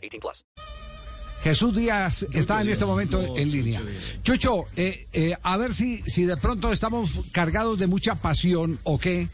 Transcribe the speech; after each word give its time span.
18 0.00 0.20
plus. 0.20 0.44
Jesús 1.42 1.74
Díaz 1.74 2.26
está 2.32 2.60
en 2.60 2.68
este 2.68 2.84
momento 2.84 3.36
en 3.36 3.50
línea. 3.50 3.82
Chucho, 4.22 4.66
eh, 4.76 5.08
eh, 5.12 5.36
a 5.42 5.56
ver 5.56 5.72
si, 5.72 6.02
si 6.06 6.26
de 6.26 6.36
pronto 6.36 6.70
estamos 6.70 7.20
cargados 7.32 7.78
de 7.78 7.86
mucha 7.86 8.16
pasión 8.16 8.78
o 8.84 8.98
qué. 8.98 9.28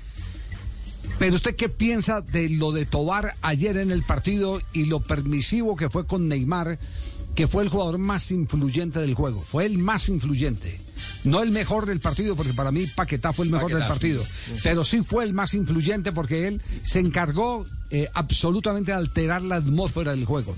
Pero 1.18 1.34
usted 1.34 1.56
qué 1.56 1.68
piensa 1.68 2.20
de 2.20 2.48
lo 2.50 2.72
de 2.72 2.86
Tobar 2.86 3.34
ayer 3.42 3.76
en 3.78 3.90
el 3.90 4.02
partido 4.02 4.60
y 4.72 4.84
lo 4.84 5.00
permisivo 5.00 5.74
que 5.74 5.90
fue 5.90 6.06
con 6.06 6.28
Neymar, 6.28 6.78
que 7.34 7.48
fue 7.48 7.62
el 7.64 7.70
jugador 7.70 7.98
más 7.98 8.30
influyente 8.30 9.00
del 9.00 9.14
juego. 9.14 9.40
Fue 9.40 9.66
el 9.66 9.78
más 9.78 10.08
influyente. 10.08 10.80
No 11.24 11.42
el 11.42 11.50
mejor 11.50 11.86
del 11.86 12.00
partido, 12.00 12.36
porque 12.36 12.54
para 12.54 12.70
mí 12.70 12.86
Paquetá 12.86 13.32
fue 13.32 13.46
el 13.46 13.50
mejor 13.50 13.72
del 13.72 13.86
partido. 13.86 14.24
Pero 14.62 14.84
sí 14.84 15.02
fue 15.02 15.24
el 15.24 15.32
más 15.32 15.54
influyente 15.54 16.12
porque 16.12 16.46
él 16.46 16.62
se 16.82 17.00
encargó 17.00 17.66
eh, 17.90 18.08
absolutamente 18.14 18.92
alterar 18.92 19.42
la 19.42 19.56
atmósfera 19.56 20.12
del 20.12 20.24
juego. 20.24 20.56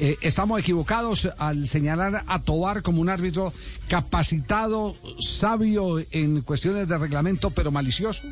Eh, 0.00 0.16
¿Estamos 0.20 0.60
equivocados 0.60 1.28
al 1.38 1.66
señalar 1.66 2.22
a 2.26 2.42
Tobar 2.42 2.82
como 2.82 3.00
un 3.00 3.08
árbitro 3.08 3.52
capacitado, 3.88 4.94
sabio 5.18 5.98
en 6.12 6.42
cuestiones 6.42 6.86
de 6.86 6.98
reglamento, 6.98 7.50
pero 7.50 7.72
malicioso? 7.72 8.22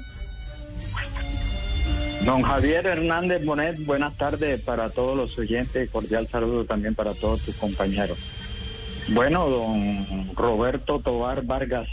Don 2.24 2.42
Javier 2.42 2.86
Hernández 2.86 3.44
Bonet, 3.44 3.84
buenas 3.84 4.16
tardes 4.16 4.60
para 4.60 4.90
todos 4.90 5.16
los 5.16 5.36
oyentes 5.38 5.90
cordial 5.90 6.28
saludo 6.28 6.64
también 6.64 6.94
para 6.94 7.14
todos 7.14 7.42
tus 7.42 7.56
compañeros. 7.56 8.18
Bueno, 9.08 9.48
don 9.48 10.34
Roberto 10.34 11.00
Tobar 11.00 11.44
Vargas, 11.44 11.88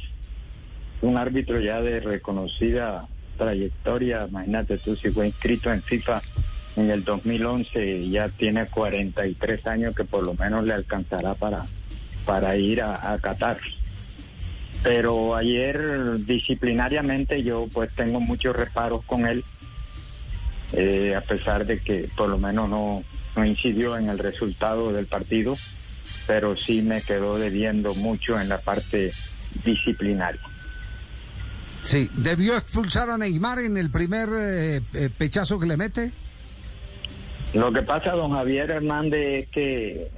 un 1.02 1.18
árbitro 1.18 1.60
ya 1.60 1.82
de 1.82 2.00
reconocida 2.00 3.08
trayectoria, 3.38 4.28
imagínate 4.30 4.78
tú 4.78 4.96
si 4.96 5.10
fue 5.10 5.28
inscrito 5.28 5.72
en 5.72 5.82
FIFA 5.82 6.22
en 6.76 6.90
el 6.90 7.04
2011 7.04 8.10
ya 8.10 8.30
tiene 8.30 8.66
43 8.66 9.68
años 9.68 9.96
que 9.96 10.06
por 10.06 10.26
lo 10.26 10.34
menos 10.34 10.64
le 10.64 10.74
alcanzará 10.74 11.36
para, 11.36 11.66
para 12.26 12.56
ir 12.56 12.82
a, 12.82 13.18
Qatar. 13.22 13.60
Pero 14.82 15.36
ayer 15.36 16.18
disciplinariamente 16.26 17.44
yo 17.44 17.68
pues 17.72 17.92
tengo 17.94 18.20
muchos 18.20 18.56
reparos 18.56 19.04
con 19.06 19.28
él, 19.28 19.44
eh, 20.74 21.16
a 21.16 21.22
pesar 21.22 21.66
de 21.66 21.80
que 21.80 22.10
por 22.18 22.28
lo 22.28 22.38
menos 22.38 22.68
no, 22.70 23.04
no 23.36 23.46
incidió 23.46 23.98
en 23.98 24.10
el 24.10 24.18
resultado 24.18 24.92
del 24.92 25.06
partido, 25.06 25.56
pero 26.26 26.58
sí 26.58 26.82
me 26.82 27.02
quedó 27.02 27.38
debiendo 27.38 27.94
mucho 27.94 28.40
en 28.40 28.50
la 28.50 28.58
parte 28.58 29.14
disciplinaria. 29.64 30.42
Sí, 31.84 32.10
¿debió 32.16 32.58
expulsar 32.58 33.10
a 33.10 33.18
Neymar 33.18 33.60
en 33.60 33.78
el 33.78 33.92
primer 33.92 34.30
eh, 34.36 34.82
eh, 34.94 35.10
pechazo 35.16 35.60
que 35.60 35.68
le 35.68 35.78
mete? 35.78 36.12
Lo 37.54 37.72
que 37.72 37.84
pasa, 37.84 38.14
don 38.14 38.32
Javier 38.32 38.72
Hernández, 38.72 39.44
es 39.44 39.50
que 39.50 40.12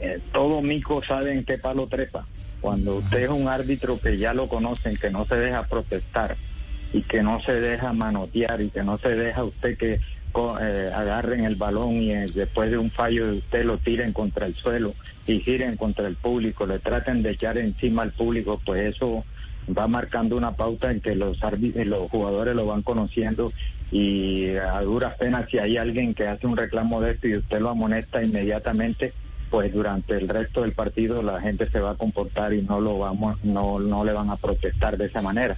eh, 0.00 0.20
todo 0.32 0.60
mico 0.62 1.02
sabe 1.02 1.32
en 1.32 1.44
qué 1.44 1.58
palo 1.58 1.86
trepa. 1.86 2.26
Cuando 2.60 2.96
usted 2.96 3.24
es 3.24 3.30
un 3.30 3.48
árbitro 3.48 4.00
que 4.00 4.18
ya 4.18 4.34
lo 4.34 4.48
conocen, 4.48 4.96
que 4.96 5.10
no 5.10 5.24
se 5.24 5.36
deja 5.36 5.64
protestar 5.64 6.36
y 6.92 7.02
que 7.02 7.22
no 7.22 7.40
se 7.42 7.52
deja 7.52 7.92
manotear 7.92 8.60
y 8.60 8.70
que 8.70 8.82
no 8.82 8.98
se 8.98 9.10
deja 9.10 9.44
usted 9.44 9.78
que 9.78 10.00
eh, 10.60 10.90
agarren 10.94 11.44
el 11.44 11.56
balón 11.56 11.94
y 11.96 12.12
eh, 12.12 12.26
después 12.34 12.70
de 12.70 12.78
un 12.78 12.90
fallo 12.90 13.26
de 13.26 13.38
usted 13.38 13.64
lo 13.64 13.78
tiren 13.78 14.12
contra 14.12 14.46
el 14.46 14.54
suelo 14.54 14.94
y 15.26 15.40
giren 15.40 15.76
contra 15.76 16.08
el 16.08 16.16
público, 16.16 16.66
le 16.66 16.78
traten 16.78 17.22
de 17.22 17.32
echar 17.32 17.58
encima 17.58 18.02
al 18.02 18.12
público, 18.12 18.60
pues 18.64 18.94
eso 18.94 19.24
va 19.66 19.86
marcando 19.86 20.36
una 20.36 20.52
pauta 20.52 20.90
en 20.90 21.00
que 21.00 21.14
los, 21.14 21.38
los 21.40 22.10
jugadores 22.10 22.54
lo 22.54 22.66
van 22.66 22.82
conociendo 22.82 23.52
y 23.90 24.56
a 24.56 24.80
duras 24.80 25.14
penas 25.14 25.48
si 25.50 25.58
hay 25.58 25.76
alguien 25.76 26.14
que 26.14 26.26
hace 26.26 26.46
un 26.46 26.56
reclamo 26.56 27.00
de 27.00 27.12
esto 27.12 27.28
y 27.28 27.36
usted 27.36 27.60
lo 27.60 27.68
amonesta 27.68 28.22
inmediatamente, 28.22 29.12
pues 29.50 29.72
durante 29.72 30.16
el 30.16 30.28
resto 30.28 30.62
del 30.62 30.72
partido 30.72 31.22
la 31.22 31.40
gente 31.40 31.68
se 31.68 31.78
va 31.78 31.90
a 31.90 31.96
comportar 31.96 32.54
y 32.54 32.62
no 32.62 32.80
lo 32.80 32.98
vamos, 32.98 33.44
no, 33.44 33.78
no 33.78 34.04
le 34.04 34.12
van 34.12 34.30
a 34.30 34.36
protestar 34.36 34.96
de 34.96 35.06
esa 35.06 35.20
manera. 35.20 35.56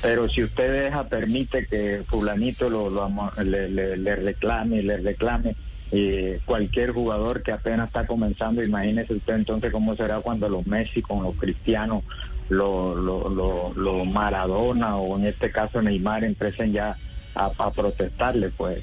Pero 0.00 0.28
si 0.28 0.44
usted 0.44 0.84
deja, 0.84 1.08
permite 1.08 1.66
que 1.66 2.02
fulanito 2.06 2.70
lo, 2.70 2.88
lo 2.88 3.10
le, 3.42 3.68
le, 3.68 3.96
le, 3.96 4.16
reclame, 4.16 4.82
le 4.82 4.98
reclame, 4.98 5.56
eh, 5.90 6.40
cualquier 6.44 6.92
jugador 6.92 7.42
que 7.42 7.52
apenas 7.52 7.88
está 7.88 8.06
comenzando, 8.06 8.62
imagínese 8.62 9.14
usted 9.14 9.34
entonces 9.34 9.72
cómo 9.72 9.96
será 9.96 10.20
cuando 10.20 10.48
los 10.48 10.66
Messi 10.66 11.02
con 11.02 11.22
los 11.22 11.34
Cristianos, 11.36 12.04
los 12.48 12.96
lo, 12.96 13.74
lo, 13.74 14.04
Maradona 14.04 14.96
o 14.96 15.18
en 15.18 15.26
este 15.26 15.50
caso 15.50 15.82
Neymar 15.82 16.24
empiecen 16.24 16.72
ya 16.72 16.96
a 17.34 17.70
protestarle, 17.70 18.50
pues 18.50 18.82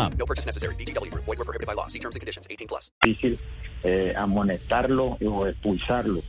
No 0.09 0.25
purchase 0.25 0.45
necessary. 0.45 0.75
BGW. 0.75 1.13
Void 1.13 1.27
were 1.27 1.45
prohibited 1.45 1.67
by 1.67 1.73
law. 1.73 1.87
See 1.87 1.99
terms 1.99 2.15
and 2.15 2.21
conditions. 2.21 2.47
18 2.49 2.67
plus. 2.67 2.91
Difícil 3.03 3.39
eh, 3.83 4.13
amonestarlo 4.17 5.17
o 5.25 5.47
expulsarlo. 5.47 6.21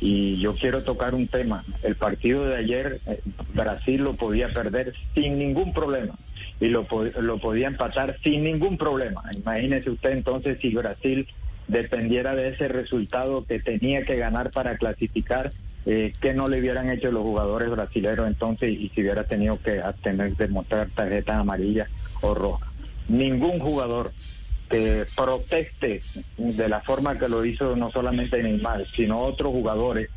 Y 0.00 0.38
yo 0.38 0.54
quiero 0.54 0.84
tocar 0.84 1.14
un 1.14 1.26
tema. 1.26 1.64
El 1.82 1.96
partido 1.96 2.44
de 2.44 2.56
ayer, 2.56 3.00
eh, 3.06 3.20
Brasil 3.54 4.02
lo 4.02 4.14
podía 4.14 4.48
perder 4.48 4.94
sin 5.14 5.38
ningún 5.38 5.72
problema. 5.72 6.14
Y 6.60 6.68
lo, 6.68 6.86
lo 7.20 7.38
podía 7.38 7.66
empatar 7.66 8.18
sin 8.22 8.44
ningún 8.44 8.78
problema. 8.78 9.22
Imagínese 9.32 9.90
usted 9.90 10.10
entonces 10.10 10.58
si 10.60 10.74
Brasil 10.74 11.28
dependiera 11.66 12.34
de 12.34 12.48
ese 12.48 12.68
resultado 12.68 13.44
que 13.44 13.60
tenía 13.60 14.04
que 14.04 14.16
ganar 14.16 14.50
para 14.50 14.76
clasificar 14.78 15.52
eh, 15.86 16.12
que 16.20 16.34
no 16.34 16.48
le 16.48 16.60
hubieran 16.60 16.90
hecho 16.90 17.10
los 17.12 17.22
jugadores 17.22 17.70
brasileños 17.70 18.26
entonces 18.26 18.70
y 18.70 18.90
si 18.90 19.02
hubiera 19.02 19.24
tenido 19.24 19.58
que 19.62 19.80
tener 20.02 20.36
de 20.36 20.48
mostrar 20.48 20.90
tarjetas 20.90 21.38
amarillas 21.38 21.88
o 22.20 22.34
rojas. 22.34 22.67
Ningún 23.08 23.58
jugador 23.58 24.12
que 24.68 25.06
proteste 25.16 26.02
de 26.36 26.68
la 26.68 26.80
forma 26.80 27.18
que 27.18 27.28
lo 27.28 27.44
hizo 27.44 27.74
no 27.74 27.90
solamente 27.90 28.42
Neymar, 28.42 28.86
sino 28.94 29.20
otros 29.20 29.52
jugadores, 29.52 30.10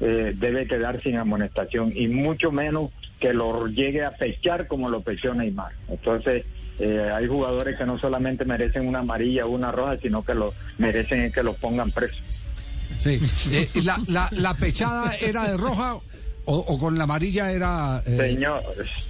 eh, 0.00 0.32
debe 0.34 0.66
quedar 0.66 1.00
sin 1.00 1.16
amonestación 1.16 1.92
y 1.94 2.08
mucho 2.08 2.50
menos 2.50 2.90
que 3.20 3.32
lo 3.32 3.68
llegue 3.68 4.04
a 4.04 4.10
pechar 4.10 4.66
como 4.66 4.88
lo 4.88 5.02
pechó 5.02 5.32
Neymar. 5.32 5.72
Entonces, 5.88 6.44
eh, 6.80 7.10
hay 7.14 7.28
jugadores 7.28 7.78
que 7.78 7.86
no 7.86 7.98
solamente 7.98 8.44
merecen 8.44 8.88
una 8.88 9.00
amarilla 9.00 9.46
o 9.46 9.50
una 9.50 9.70
roja, 9.70 9.96
sino 9.98 10.24
que 10.24 10.34
lo 10.34 10.52
merecen 10.78 11.30
que 11.30 11.42
los 11.42 11.56
pongan 11.56 11.92
presos. 11.92 12.22
Sí. 12.98 13.20
Eh, 13.52 13.68
la, 13.84 14.00
la, 14.08 14.28
¿La 14.32 14.54
pechada 14.54 15.14
era 15.14 15.48
de 15.48 15.56
roja 15.56 15.98
o, 16.46 16.56
o 16.56 16.78
con 16.78 16.96
la 16.98 17.04
amarilla 17.04 17.50
era...? 17.50 18.02
Eh... 18.06 18.16
Señor, 18.16 18.62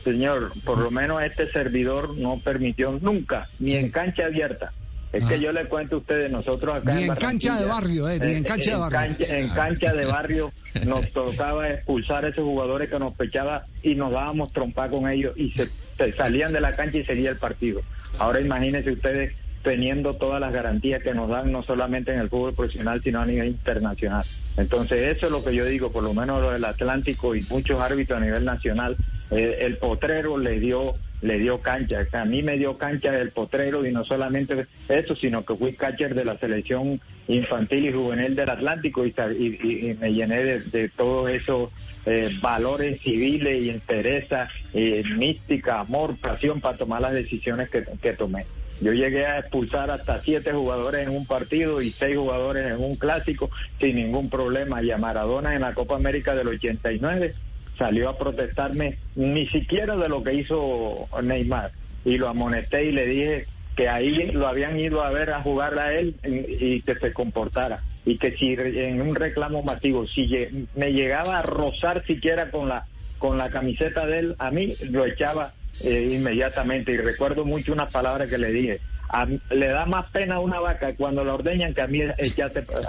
señor, 0.03 0.53
por 0.65 0.79
lo 0.79 0.91
menos 0.91 1.23
este 1.23 1.51
servidor 1.51 2.17
no 2.17 2.39
permitió 2.39 2.99
nunca, 3.01 3.49
ni 3.59 3.71
sí. 3.71 3.77
en 3.77 3.91
cancha 3.91 4.27
abierta. 4.27 4.73
Es 5.13 5.23
ah. 5.25 5.29
que 5.29 5.41
yo 5.41 5.53
le 5.53 5.67
cuento 5.67 5.97
a 5.97 5.99
ustedes, 5.99 6.31
nosotros 6.31 6.77
acá 6.77 6.95
ni 6.95 7.05
en, 7.05 7.11
en 7.11 7.17
cancha 7.17 7.59
de 7.59 7.67
barrio, 7.67 8.09
eh, 8.09 8.19
ni 8.19 8.33
en 8.33 8.45
cancha 8.45 8.71
en 8.71 8.77
de 8.77 8.81
barrio. 8.81 8.99
Cancha, 8.99 9.39
en 9.39 9.49
cancha 9.51 9.93
de 9.93 10.07
barrio 10.07 10.53
nos 10.87 11.13
tocaba 11.13 11.71
expulsar 11.71 12.25
a 12.25 12.29
esos 12.29 12.43
jugadores 12.45 12.91
que 12.91 12.99
nos 12.99 13.15
pechaba 13.15 13.65
y 13.83 13.95
nos 13.95 14.13
dábamos 14.13 14.53
trompar 14.53 14.91
con 14.91 15.09
ellos 15.09 15.33
y 15.37 15.51
se, 15.53 15.67
se 15.67 16.13
salían 16.13 16.53
de 16.53 16.61
la 16.61 16.73
cancha 16.73 16.99
y 16.99 17.05
seguía 17.05 17.31
el 17.31 17.37
partido. 17.37 17.81
Ahora 18.19 18.41
imagínense 18.41 18.91
ustedes 18.91 19.35
teniendo 19.63 20.15
todas 20.15 20.41
las 20.41 20.53
garantías 20.53 21.03
que 21.03 21.15
nos 21.15 21.29
dan 21.29 21.51
no 21.51 21.63
solamente 21.63 22.13
en 22.13 22.21
el 22.21 22.29
fútbol 22.29 22.55
profesional, 22.55 23.01
sino 23.03 23.21
a 23.21 23.27
nivel 23.27 23.49
internacional. 23.49 24.25
Entonces, 24.57 25.17
eso 25.17 25.27
es 25.27 25.33
lo 25.33 25.45
que 25.45 25.55
yo 25.55 25.65
digo, 25.65 25.91
por 25.91 26.05
lo 26.05 26.15
menos 26.15 26.43
lo 26.43 26.53
del 26.53 26.65
Atlántico 26.65 27.35
y 27.35 27.45
muchos 27.49 27.81
árbitros 27.81 28.21
a 28.21 28.25
nivel 28.25 28.45
nacional. 28.45 28.97
Eh, 29.31 29.59
el 29.61 29.79
potrero 29.79 30.39
le 30.39 30.61
dio 30.61 30.95
le 31.25 31.39
dio 31.39 31.59
cancha. 31.61 32.07
A 32.13 32.25
mí 32.27 32.43
me 32.43 32.59
dio 32.59 32.77
cancha 32.77 33.11
del 33.11 33.31
potrero 33.31 33.87
y 33.87 33.93
no 33.93 34.05
solamente 34.05 34.67
eso, 34.91 35.17
sino 35.17 35.43
que 35.45 35.57
fui 35.57 35.73
catcher 35.73 36.15
de 36.15 36.25
la 36.25 36.39
selección 36.39 37.01
infantil 37.29 37.87
y 37.87 37.93
juvenil 37.93 38.37
del 38.37 38.51
Atlántico 38.51 39.07
y, 39.07 39.15
me 39.99 40.13
llené 40.13 40.45
de, 40.59 40.89
todos 40.91 41.31
esos 41.31 41.71
eh, 42.05 42.31
valores 42.43 43.01
civiles 43.01 43.63
y 43.63 43.71
interesa, 43.71 44.51
eh, 44.75 45.03
mística, 45.17 45.81
amor, 45.81 46.15
pasión 46.19 46.61
para 46.61 46.77
tomar 46.77 47.01
las 47.01 47.15
decisiones 47.15 47.71
que 47.71 48.13
tomé. 48.13 48.45
Yo 48.81 48.93
llegué 48.93 49.27
a 49.27 49.39
expulsar 49.39 49.91
hasta 49.91 50.19
siete 50.19 50.53
jugadores 50.53 51.07
en 51.07 51.15
un 51.15 51.27
partido 51.27 51.81
y 51.81 51.91
seis 51.91 52.17
jugadores 52.17 52.73
en 52.73 52.83
un 52.83 52.97
clásico 52.97 53.51
sin 53.81 53.97
ningún 53.97 54.29
problema. 54.29 54.83
Y 54.83 54.91
a 54.91 54.99
Maradona 54.99 55.55
en 55.55 55.63
la 55.63 55.75
Copa 55.75 55.95
América 55.95 56.35
del 56.35 56.49
89 56.49 57.33
salió 57.79 58.09
a 58.09 58.19
protestarme 58.19 58.99
ni 59.15 59.47
siquiera 59.49 59.97
de 59.97 60.09
lo 60.09 60.23
que 60.23 60.35
hizo 60.35 61.09
Neymar. 61.23 61.71
Y 62.05 62.19
lo 62.19 62.29
amonesté 62.29 62.85
y 62.85 62.93
le 62.93 63.07
dije 63.07 63.47
que 63.77 63.89
ahí 63.89 64.31
lo 64.33 64.47
habían 64.47 64.79
ido 64.79 65.03
a 65.03 65.11
ver 65.11 65.31
a 65.31 65.41
jugar 65.41 65.79
a 65.79 65.95
él 65.95 66.15
y 66.25 66.83
que 66.83 66.95
se 66.97 67.13
comportara. 67.13 67.83
Y 68.05 68.19
que 68.19 68.37
si 68.37 68.53
en 68.53 69.01
un 69.01 69.15
reclamo 69.15 69.63
masivo, 69.63 70.07
si 70.07 70.29
me 70.75 70.93
llegaba 70.93 71.39
a 71.39 71.43
rozar 71.43 72.05
siquiera 72.07 72.51
con 72.51 72.69
la, 72.69 72.87
con 73.19 73.39
la 73.39 73.49
camiseta 73.49 74.05
de 74.07 74.19
él, 74.19 74.35
a 74.39 74.51
mí 74.51 74.75
lo 74.91 75.07
echaba 75.07 75.55
eh, 75.83 76.11
inmediatamente. 76.13 76.93
Y 76.93 76.99
recuerdo 76.99 77.45
mucho 77.45 77.73
una 77.73 77.89
palabra 77.89 78.27
que 78.27 78.39
le 78.39 78.53
dije. 78.53 78.81
le 79.51 79.69
da 79.69 79.87
más 79.87 80.07
pena 80.11 80.37
a 80.37 80.41
una 80.41 80.61
vaca 80.61 80.95
cuando 80.95 81.25
la 81.25 81.35
ordeñan 81.35 81.75
que 81.75 81.81
a 81.81 81.87
mí 81.87 82.01
echarte, 82.19 82.63
por, 82.63 82.81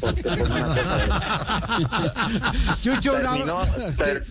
por, 0.00 0.40
una 0.40 0.74
terminó, 2.82 3.62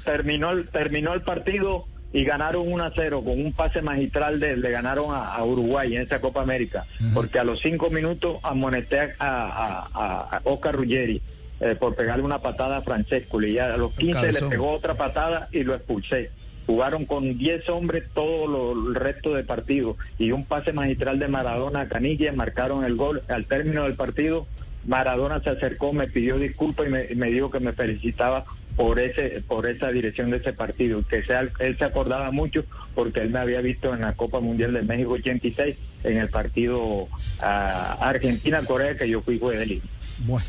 terminó, 0.05 0.63
terminó 0.71 1.13
el 1.13 1.21
partido 1.21 1.87
y 2.13 2.23
ganaron 2.23 2.71
1 2.71 2.83
a 2.83 2.91
0 2.91 3.23
con 3.23 3.43
un 3.43 3.51
pase 3.53 3.81
magistral 3.81 4.39
de 4.39 4.55
le 4.55 4.69
ganaron 4.69 5.07
a, 5.09 5.43
Uruguay 5.43 5.95
en 5.95 6.03
esa 6.03 6.21
Copa 6.21 6.41
América, 6.41 6.85
porque 7.13 7.39
a 7.39 7.43
los 7.43 7.59
cinco 7.59 7.89
minutos 7.89 8.37
amonesté 8.43 9.15
a, 9.19 9.87
a, 9.93 10.41
Oscar 10.43 10.75
Ruggeri 10.75 11.19
eh, 11.59 11.75
por 11.75 11.95
pegarle 11.95 12.23
una 12.23 12.37
patada 12.37 12.77
a 12.77 12.81
Francesco 12.81 13.41
y 13.41 13.57
a 13.57 13.75
los 13.77 13.93
15 13.95 14.31
le 14.31 14.49
pegó 14.49 14.71
otra 14.71 14.93
patada 14.93 15.49
y 15.51 15.63
lo 15.63 15.73
expulsé. 15.73 16.29
Jugaron 16.65 17.06
con 17.06 17.38
10 17.38 17.68
hombres 17.69 18.06
todo 18.13 18.74
el 18.74 18.95
resto 18.95 19.33
del 19.33 19.45
partido 19.45 19.98
y 20.18 20.31
un 20.31 20.45
pase 20.45 20.71
magistral 20.71 21.19
de 21.19 21.27
Maradona 21.27 21.81
a 21.81 21.88
Canilla 21.88 22.31
marcaron 22.31 22.86
el 22.86 22.95
gol. 22.95 23.21
Al 23.27 23.45
término 23.45 23.83
del 23.83 23.95
partido, 23.95 24.48
Maradona 24.86 25.42
se 25.42 25.50
acercó, 25.50 25.94
me 25.94 26.07
pidió 26.07 26.38
disculpas 26.38 26.88
y 26.88 26.89
me, 26.89 27.07
me 27.15 27.31
dijo 27.31 27.51
que 27.51 27.60
me 27.60 27.74
felicitaba 27.74 28.45
por 28.75 29.00
ese 29.00 29.44
por 29.48 29.68
esa 29.68 29.92
dirección 29.92 30.31
de 30.31 30.38
ese 30.38 30.51
partido 30.51 31.06
que 31.07 31.24
sea, 31.24 31.48
él 31.60 31.77
se 31.77 31.83
acordaba 31.83 32.31
mucho 32.31 32.65
porque 32.95 33.21
él 33.21 33.30
me 33.30 33.39
había 33.39 33.62
visto 33.62 33.94
en 33.94 34.01
la 34.01 34.13
Copa 34.13 34.39
Mundial 34.39 34.74
de 34.74 34.81
México 34.81 35.12
86 35.12 35.75
en 36.04 36.18
el 36.18 36.30
partido 36.30 37.07
a 37.39 37.94
Argentina 37.94 38.62
Corea 38.65 38.95
que 38.98 39.07
yo 39.07 39.21
fui 39.21 39.39
juez 39.39 39.60
de 39.60 39.65
línea. 39.65 39.83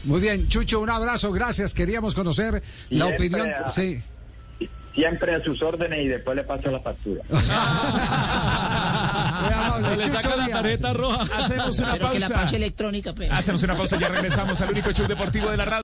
muy 0.04 0.20
bien, 0.20 0.48
Chucho, 0.48 0.80
un 0.80 0.90
abrazo, 0.90 1.32
gracias. 1.32 1.74
Queríamos 1.74 2.14
conocer 2.14 2.62
la 2.90 3.06
opinión. 3.06 3.48
sí 3.70 4.02
siempre 4.94 5.34
a 5.34 5.42
sus 5.42 5.60
órdenes 5.62 6.04
y 6.04 6.08
después 6.08 6.36
le 6.36 6.44
paso 6.44 6.70
la 6.70 6.80
factura. 6.80 7.22
le 9.96 10.10
saca 10.10 10.36
la 10.36 10.48
tarjeta 10.48 10.92
roja. 10.92 11.22
Hacemos 11.36 11.78
una 11.78 11.96
pausa. 11.96 12.12
Que 12.12 12.20
la 12.20 12.28
pausa 12.28 12.56
electrónica, 12.56 13.14
pero. 13.14 13.34
Hacemos 13.34 13.62
una 13.62 13.76
pausa 13.76 13.96
y 13.96 14.00
ya 14.00 14.08
regresamos 14.08 14.60
al 14.60 14.70
único 14.70 14.92
show 14.92 15.06
deportivo 15.06 15.50
de 15.50 15.56
la 15.56 15.64
radio. 15.64 15.83